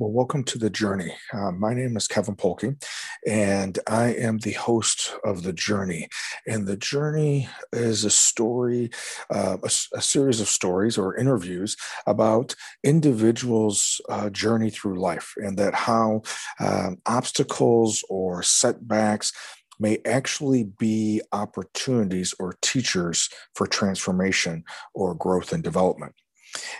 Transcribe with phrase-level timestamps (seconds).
[0.00, 1.12] Well, welcome to the journey.
[1.32, 2.80] Uh, my name is Kevin Polke,
[3.26, 6.08] and I am the host of the journey.
[6.46, 8.90] And the journey is a story,
[9.28, 11.76] uh, a, a, series of stories or interviews
[12.06, 12.54] about
[12.84, 16.22] individuals' uh, journey through life, and that how
[16.60, 19.32] um, obstacles or setbacks
[19.80, 24.62] may actually be opportunities or teachers for transformation
[24.94, 26.14] or growth and development.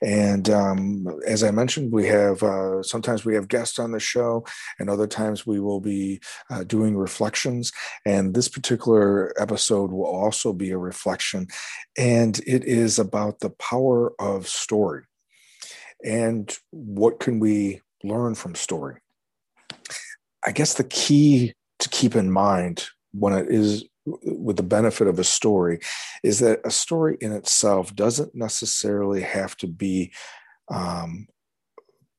[0.00, 4.44] And um, as I mentioned, we have uh, sometimes we have guests on the show,
[4.78, 6.20] and other times we will be
[6.50, 7.72] uh, doing reflections.
[8.04, 11.46] And this particular episode will also be a reflection,
[11.96, 15.04] and it is about the power of story
[16.04, 18.96] and what can we learn from story.
[20.44, 25.18] I guess the key to keep in mind when it is with the benefit of
[25.18, 25.78] a story
[26.22, 30.12] is that a story in itself doesn't necessarily have to be
[30.68, 31.28] um,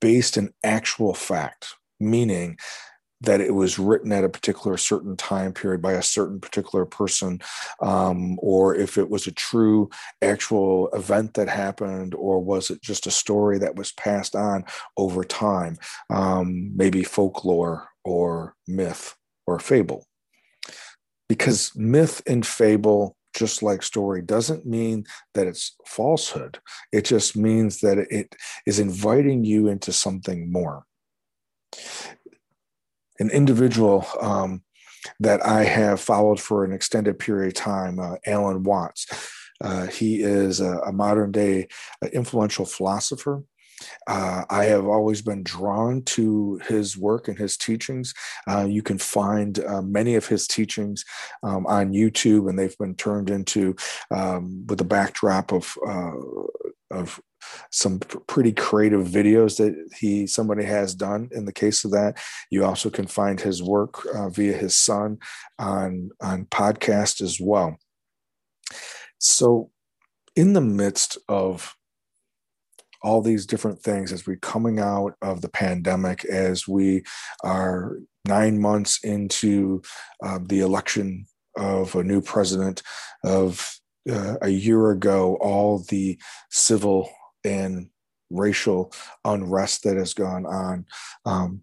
[0.00, 2.58] based in actual fact, meaning
[3.20, 7.40] that it was written at a particular certain time period by a certain particular person,
[7.80, 9.88] um, or if it was a true
[10.20, 14.64] actual event that happened, or was it just a story that was passed on
[14.96, 15.76] over time,
[16.10, 19.14] um, maybe folklore or myth
[19.46, 20.04] or fable
[21.32, 26.58] because myth and fable just like story doesn't mean that it's falsehood.
[26.92, 30.84] It just means that it is inviting you into something more.
[33.18, 34.62] An individual um,
[35.20, 39.06] that i have followed for an extended period of time uh, alan watts.
[39.58, 41.66] Uh, he is a, a modern day
[42.04, 43.42] uh, influential philosopher
[44.06, 48.14] uh, I have always been drawn to his work and his teachings.
[48.48, 51.04] Uh, you can find uh, many of his teachings
[51.42, 53.74] um, on YouTube, and they've been turned into
[54.10, 56.12] um, with the backdrop of uh,
[56.90, 57.20] of
[57.70, 62.16] some pretty creative videos that he somebody has done in the case of that
[62.50, 65.18] you also can find his work uh, via his son
[65.58, 67.76] on on podcast as well
[69.18, 69.70] so
[70.36, 71.74] in the midst of
[73.02, 77.02] all these different things as we're coming out of the pandemic, as we
[77.42, 79.82] are nine months into
[80.24, 81.26] uh, the election
[81.56, 82.82] of a new president,
[83.24, 83.78] of
[84.10, 86.18] uh, a year ago, all the
[86.50, 87.08] civil
[87.44, 87.88] and
[88.30, 88.92] racial
[89.24, 90.86] unrest that has gone on.
[91.24, 91.62] Um,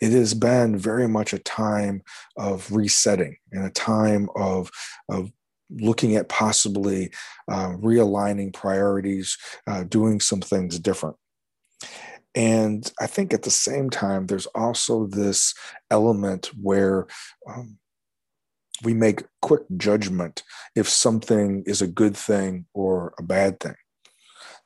[0.00, 2.02] it has been very much a time
[2.36, 4.70] of resetting and a time of,
[5.08, 5.32] of
[5.70, 7.10] looking at possibly
[7.50, 9.36] uh, realigning priorities,
[9.66, 11.16] uh, doing some things different.
[12.34, 15.54] And I think at the same time, there's also this
[15.90, 17.06] element where
[17.48, 17.78] um,
[18.82, 20.42] we make quick judgment
[20.76, 23.74] if something is a good thing or a bad thing.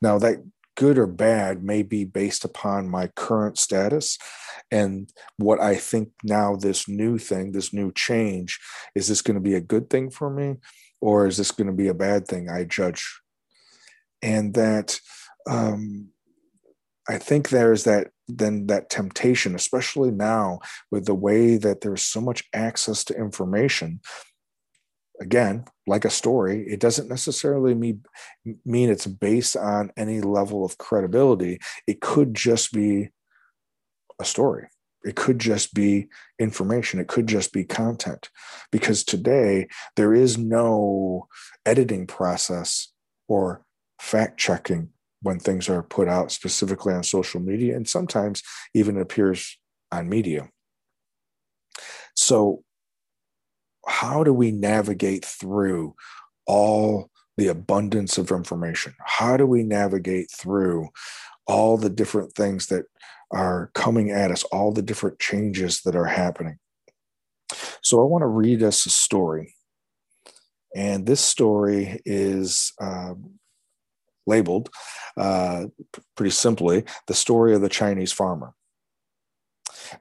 [0.02, 0.44] Now, that
[0.76, 4.18] good or bad may be based upon my current status
[4.70, 8.58] and what I think now this new thing, this new change,
[8.94, 10.56] is this going to be a good thing for me
[11.04, 12.48] or is this going to be a bad thing?
[12.48, 13.20] I judge.
[14.22, 14.98] And that
[15.46, 16.08] um,
[17.06, 20.60] I think there's that then that temptation, especially now
[20.90, 24.00] with the way that there's so much access to information.
[25.20, 28.02] Again, like a story, it doesn't necessarily mean,
[28.64, 31.60] mean it's based on any level of credibility.
[31.86, 33.10] It could just be
[34.18, 34.68] a story.
[35.04, 36.98] It could just be information.
[36.98, 38.30] It could just be content.
[38.72, 41.28] Because today, there is no
[41.66, 42.92] editing process
[43.28, 43.64] or
[44.00, 44.90] fact checking
[45.22, 48.42] when things are put out specifically on social media, and sometimes
[48.74, 49.58] even appears
[49.90, 50.48] on media.
[52.14, 52.62] So,
[53.86, 55.94] how do we navigate through
[56.46, 58.94] all the abundance of information?
[59.04, 60.88] How do we navigate through
[61.46, 62.84] all the different things that
[63.30, 66.58] are coming at us, all the different changes that are happening.
[67.82, 69.54] So I want to read us a story.
[70.74, 73.14] And this story is uh,
[74.26, 74.70] labeled
[75.16, 75.66] uh,
[76.16, 78.54] pretty simply the story of the Chinese farmer.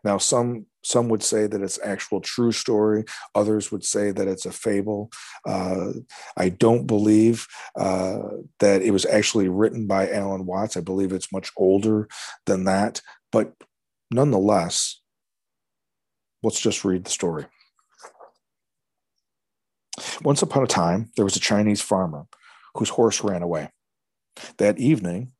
[0.03, 3.05] Now, some some would say that it's actual true story.
[3.35, 5.11] Others would say that it's a fable.
[5.47, 5.93] Uh,
[6.35, 7.47] I don't believe
[7.77, 8.19] uh,
[8.59, 10.75] that it was actually written by Alan Watts.
[10.75, 12.09] I believe it's much older
[12.45, 13.01] than that.
[13.31, 13.53] But
[14.11, 14.99] nonetheless,
[16.43, 17.45] let's just read the story.
[20.21, 22.25] Once upon a time, there was a Chinese farmer
[22.75, 23.69] whose horse ran away.
[24.57, 25.31] That evening,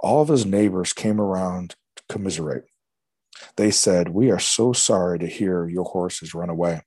[0.00, 2.64] all of his neighbors came around to commiserate.
[3.56, 6.82] They said, We are so sorry to hear your horse has run away.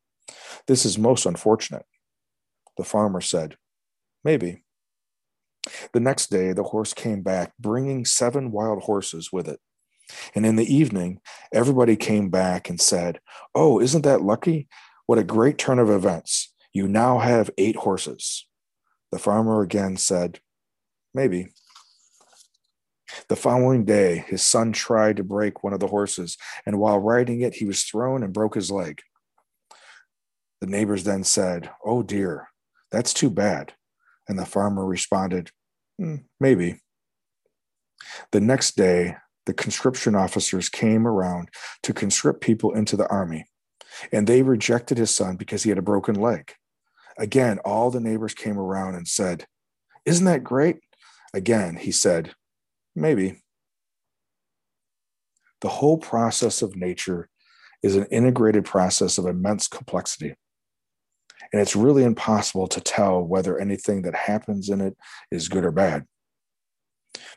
[0.68, 1.86] This is most unfortunate.
[2.78, 3.58] The farmer said,
[4.24, 4.64] Maybe.
[5.94, 9.60] The next day, the horse came back, bringing seven wild horses with it.
[10.36, 11.20] And in the evening,
[11.54, 13.20] everybody came back and said,
[13.56, 14.68] Oh, isn't that lucky?
[15.06, 16.54] What a great turn of events.
[16.74, 18.48] You now have eight horses.
[19.12, 20.40] The farmer again said,
[21.14, 21.50] Maybe.
[23.30, 27.42] The following day, his son tried to break one of the horses, and while riding
[27.42, 29.02] it, he was thrown and broke his leg.
[30.62, 32.48] The neighbors then said, Oh dear,
[32.92, 33.74] that's too bad.
[34.28, 35.52] And the farmer responded,
[36.00, 36.80] mm, Maybe.
[38.32, 41.50] The next day, the conscription officers came around
[41.84, 43.46] to conscript people into the army,
[44.12, 46.54] and they rejected his son because he had a broken leg.
[47.18, 49.46] Again, all the neighbors came around and said,
[50.06, 50.80] Isn't that great?
[51.34, 52.34] Again, he said,
[52.96, 53.42] Maybe.
[55.62, 57.30] The whole process of nature
[57.82, 60.36] is an integrated process of immense complexity.
[61.52, 64.96] And it's really impossible to tell whether anything that happens in it
[65.32, 66.06] is good or bad.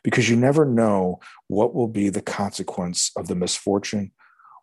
[0.03, 4.11] Because you never know what will be the consequence of the misfortune,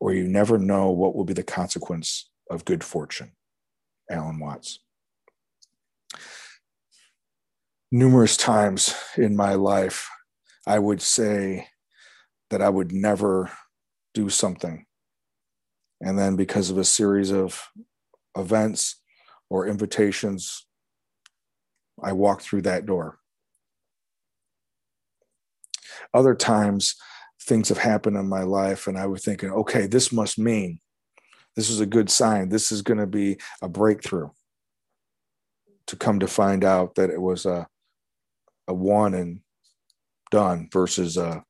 [0.00, 3.32] or you never know what will be the consequence of good fortune.
[4.10, 4.80] Alan Watts.
[7.92, 10.08] Numerous times in my life,
[10.66, 11.68] I would say
[12.50, 13.50] that I would never
[14.14, 14.86] do something.
[16.00, 17.62] And then, because of a series of
[18.36, 19.00] events
[19.48, 20.66] or invitations,
[22.02, 23.18] I walk through that door.
[26.12, 26.96] Other times,
[27.40, 30.80] things have happened in my life, and I was thinking, okay, this must mean
[31.56, 32.48] this is a good sign.
[32.48, 34.30] This is going to be a breakthrough.
[35.88, 37.68] To come to find out that it was a,
[38.66, 39.40] a one and
[40.30, 41.44] done versus a,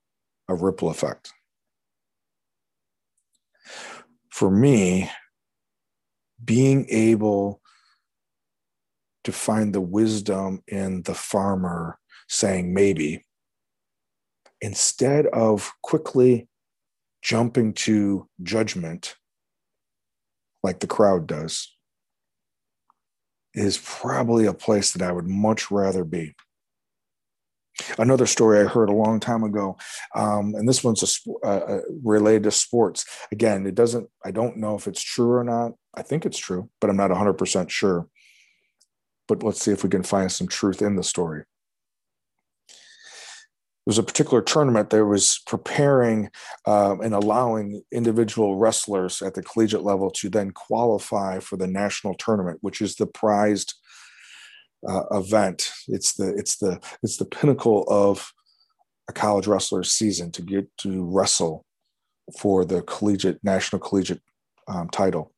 [0.48, 1.32] a ripple effect.
[4.30, 5.10] For me,
[6.44, 7.60] being able
[9.24, 11.98] to find the wisdom in the farmer
[12.28, 13.24] saying maybe
[14.60, 16.48] instead of quickly
[17.22, 19.16] jumping to judgment
[20.62, 21.74] like the crowd does
[23.54, 26.34] is probably a place that I would much rather be.
[27.98, 29.76] Another story I heard a long time ago,
[30.14, 33.04] um, and this one's a, uh, uh, related to sports.
[33.32, 34.08] Again, it doesn't.
[34.24, 35.72] I don't know if it's true or not.
[35.92, 38.08] I think it's true, but I'm not 100 percent sure
[39.28, 41.44] but let's see if we can find some truth in the story.
[42.68, 46.30] There was a particular tournament that was preparing
[46.66, 52.14] um, and allowing individual wrestlers at the collegiate level to then qualify for the national
[52.14, 53.74] tournament, which is the prized
[54.88, 55.70] uh, event.
[55.88, 58.32] It's the it's the it's the pinnacle of
[59.08, 61.64] a college wrestler's season to get to wrestle
[62.38, 64.22] for the collegiate national collegiate
[64.68, 65.32] um, title.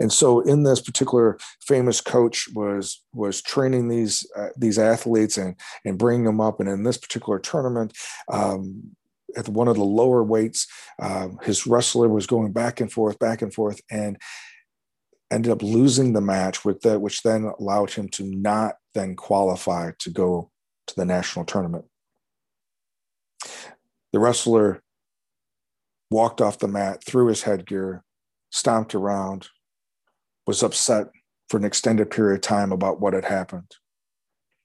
[0.00, 5.56] And so, in this particular, famous coach was was training these uh, these athletes and
[5.84, 6.60] and bringing them up.
[6.60, 7.96] And in this particular tournament,
[8.28, 8.96] um,
[9.36, 10.66] at one of the lower weights,
[11.00, 14.16] uh, his wrestler was going back and forth, back and forth, and
[15.34, 19.90] ended up losing the match with that, which then allowed him to not then qualify
[19.98, 20.50] to go
[20.86, 21.84] to the national tournament.
[24.12, 24.82] The wrestler
[26.10, 28.04] walked off the mat, threw his headgear,
[28.50, 29.48] stomped around,
[30.46, 31.08] was upset
[31.48, 33.74] for an extended period of time about what had happened.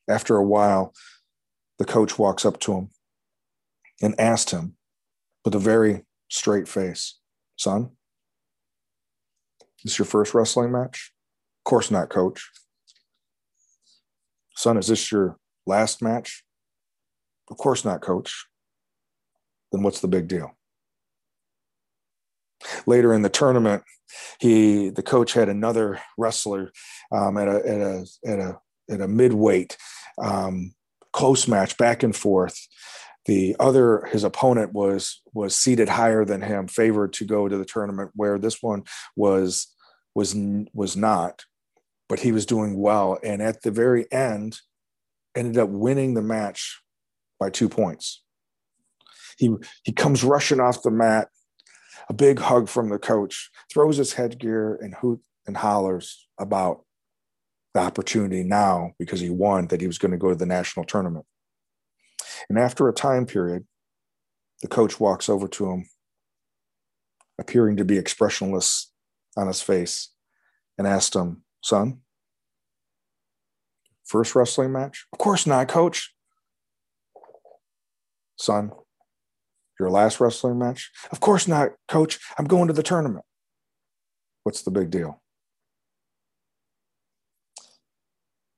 [0.08, 0.94] After a while,
[1.80, 2.90] the coach walks up to him
[4.02, 4.76] and asked him
[5.44, 7.18] with a very straight face,
[7.58, 7.92] Son,
[9.84, 11.12] this your first wrestling match?
[11.60, 12.50] Of course not, coach.
[14.56, 16.44] Son, is this your last match?
[17.50, 18.46] Of course not, coach.
[19.72, 20.58] Then what's the big deal?
[22.86, 23.84] Later in the tournament,
[24.40, 26.72] he the coach had another wrestler
[27.12, 28.60] um, at a at a at a
[28.90, 29.78] at a midweight
[30.22, 30.74] um,
[31.14, 32.60] close match back and forth.
[33.30, 37.64] The other his opponent was was seeded higher than him, favored to go to the
[37.64, 38.10] tournament.
[38.16, 39.68] Where this one was
[40.16, 40.36] was
[40.74, 41.44] was not,
[42.08, 44.58] but he was doing well, and at the very end,
[45.36, 46.82] ended up winning the match
[47.40, 48.24] by two points.
[49.38, 51.28] He he comes rushing off the mat
[52.10, 56.84] a big hug from the coach, throws his headgear and hoot and hollers about
[57.76, 60.84] the opportunity now because he won that he was going to go to the national
[60.84, 61.28] tournament.
[62.50, 63.66] And after a time period,
[64.62, 65.86] the coach walks over to him,
[67.40, 68.92] appearing to be expressionless
[69.38, 70.10] on his face,
[70.78, 72.00] and asked him, Son,
[74.04, 75.06] first wrestling match?
[75.14, 76.14] Of course not, coach.
[78.38, 78.72] Son,
[79.80, 80.92] your last wrestling match?
[81.12, 82.20] Of course not, coach.
[82.38, 83.26] I'm going to the tournament.
[84.44, 85.22] What's the big deal?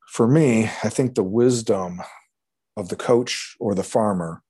[0.07, 2.01] For me, I think the wisdom
[2.78, 4.44] of the coach or the farmer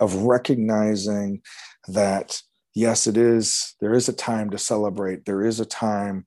[0.00, 1.42] of recognizing
[1.88, 2.42] that
[2.74, 6.26] yes, it is, there is a time to celebrate, there is a time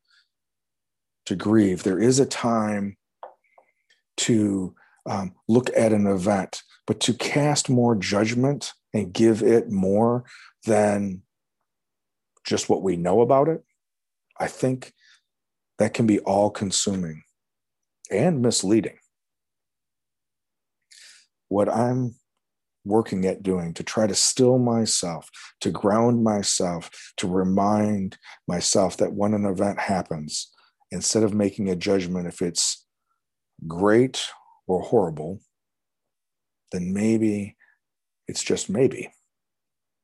[1.26, 2.98] to grieve, there is a time
[4.18, 4.76] to
[5.06, 10.26] um, look at an event, but to cast more judgment and give it more
[10.66, 11.22] than
[12.46, 13.64] just what we know about it,
[14.40, 14.94] I think
[15.78, 17.24] that can be all consuming
[18.10, 18.98] and misleading.
[21.52, 22.16] What I'm
[22.86, 25.30] working at doing to try to still myself,
[25.60, 28.18] to ground myself, to remind
[28.48, 30.50] myself that when an event happens,
[30.92, 32.86] instead of making a judgment if it's
[33.68, 34.26] great
[34.66, 35.42] or horrible,
[36.72, 37.58] then maybe
[38.30, 39.12] it's just maybe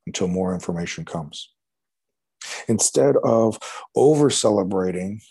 [0.06, 1.50] until more information comes.
[2.68, 3.58] Instead of
[3.96, 5.22] over celebrating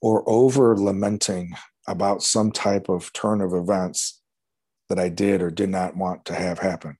[0.00, 1.52] or over lamenting
[1.86, 4.22] about some type of turn of events
[4.88, 6.98] that I did or did not want to have happen,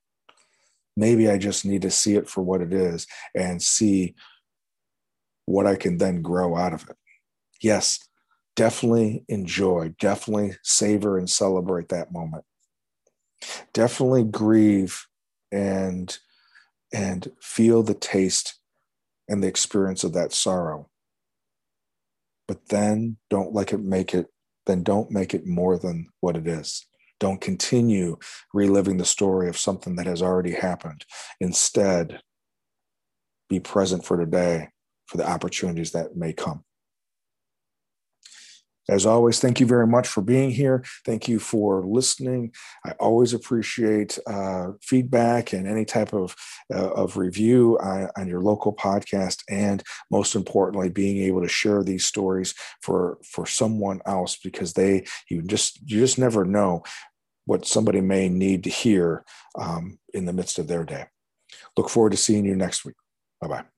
[0.97, 4.15] maybe I just need to see it for what it is and see
[5.45, 6.97] what I can then grow out of it.
[7.63, 8.01] Yes,
[8.57, 12.45] definitely enjoy, definitely savor and celebrate that moment.
[13.73, 15.07] Definitely grieve
[15.53, 16.19] and
[16.93, 18.59] and feel the taste
[19.29, 20.89] and the experience of that sorrow.
[22.49, 24.29] But then don't let it make it,
[24.67, 26.87] then don't make it more than what it is.
[27.19, 28.19] Don't continue
[28.53, 31.05] reliving the story of something that has already happened.
[31.41, 32.21] Instead,
[33.49, 34.69] be present for today
[35.07, 36.65] for the opportunities that may come.
[38.89, 40.85] As always, thank you very much for being here.
[41.05, 42.53] Thank you for listening.
[42.85, 46.37] I always appreciate uh, feedback and any type of,
[46.73, 49.43] uh, of review on, on, your local podcast.
[49.51, 55.07] And most importantly, being able to share these stories for, for someone else because they,
[55.29, 56.85] you just, you just never know
[57.45, 59.25] what somebody may need to hear
[59.59, 61.07] um, in the midst of their day.
[61.77, 62.97] Look forward to seeing you next week.
[63.41, 63.76] Bye bye.